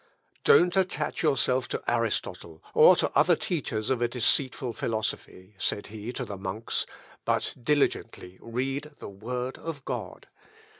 "Don't 0.43 0.75
attach 0.75 1.21
yourself 1.21 1.67
to 1.67 1.83
Aristotle, 1.87 2.63
or 2.73 2.95
to 2.95 3.11
other 3.15 3.35
teachers 3.35 3.91
of 3.91 4.01
a 4.01 4.07
deceitful 4.07 4.73
philosophy," 4.73 5.53
said 5.59 5.85
he 5.93 6.11
to 6.13 6.25
the 6.25 6.37
monks, 6.37 6.87
"but 7.23 7.53
diligently 7.61 8.39
read 8.41 8.93
the 8.97 9.09
word 9.09 9.59
of 9.59 9.85
God. 9.85 10.25